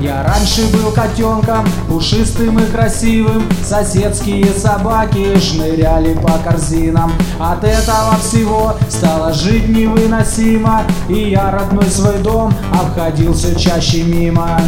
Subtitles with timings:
[0.00, 3.42] Я раньше был котенком, пушистым и красивым.
[3.64, 7.12] Соседские собаки шныряли по корзинам.
[7.40, 10.82] От этого всего стало жить невыносимо.
[11.08, 14.60] И я родной свой дом обходил все чаще мимо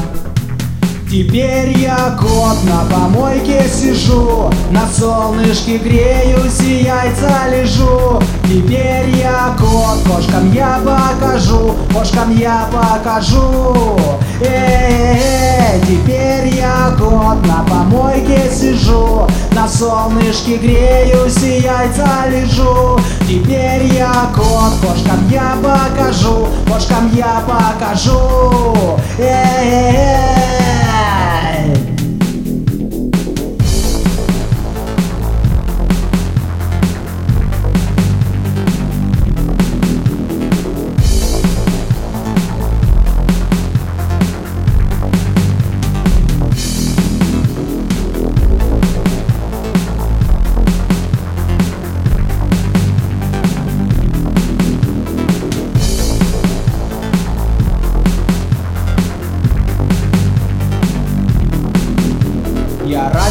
[1.10, 8.22] Теперь я кот на помойке сижу, на солнышке греюсь и яйца лежу.
[8.44, 13.98] Теперь я кот, кошкам я покажу, кошкам я покажу.
[14.40, 23.00] Э-э-э, теперь я кот на помойке сижу, на солнышке греюсь и яйца лежу.
[23.22, 29.00] Теперь я кот, кошкам я покажу, кошкам я покажу.
[29.18, 29.89] Э-э-э.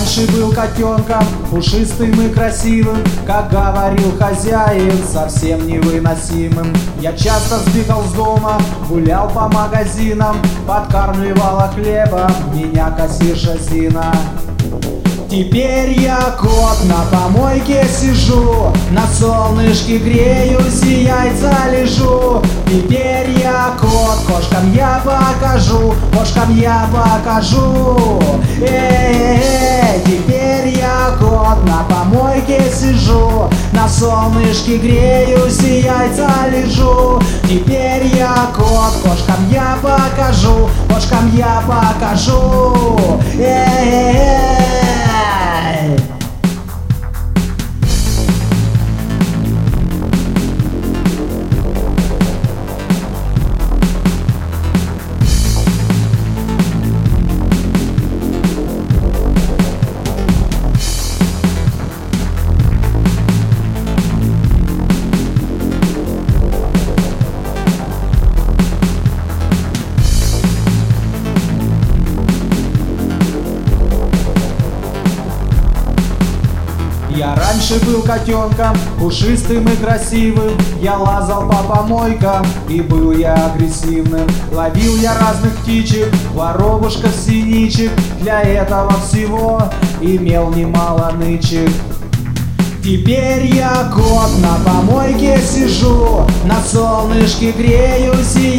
[0.09, 6.73] Раньше был котенком, пушистым и красивым, Как говорил хозяин, совсем невыносимым.
[6.99, 14.13] Я часто сбегал с дома, гулял по магазинам, Подкармливала хлебом меня кассирша Зина.
[15.29, 22.41] Теперь я кот на помойке сижу, на солнышке греюсь и яйца лежу.
[22.65, 23.18] Теперь
[24.39, 28.21] кошкам я покажу, кошкам я покажу.
[28.61, 37.19] Э-э-э, теперь я кот на помойке сижу, на солнышке греюсь и яйца лежу.
[37.43, 43.19] Теперь я кот, кошкам я покажу, кошкам я покажу.
[43.37, 44.58] Э-э-э.
[77.19, 80.57] Я раньше был котенком, пушистым и красивым.
[80.81, 84.25] Я лазал по помойкам и был я агрессивным.
[84.53, 87.91] Ловил я разных птичек, воробушков, синичек.
[88.21, 89.61] Для этого всего
[89.99, 91.69] имел немало нычек.
[92.81, 98.58] Теперь я кот на помойке сижу, на солнышке греюсь и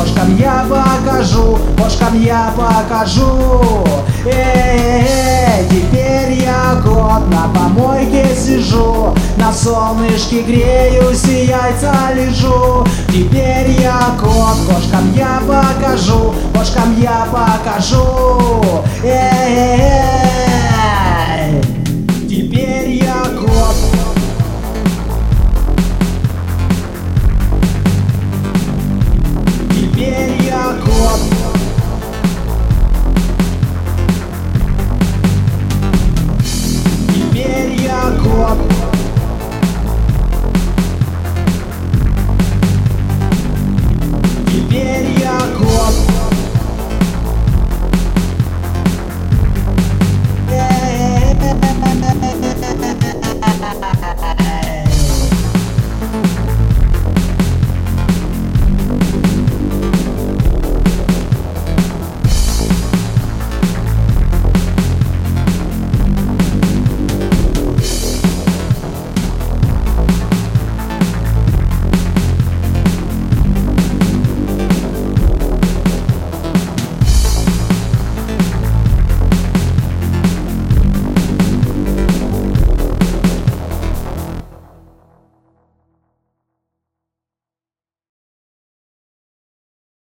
[0.00, 3.84] кошкам я покажу, кошкам я покажу.
[4.24, 12.86] Э-э-э, теперь я кот на помойке сижу, на солнышке греюсь и яйца лежу.
[13.08, 18.82] Теперь я кот, кошкам я покажу, кошкам я покажу.
[19.04, 20.10] Э-э-э.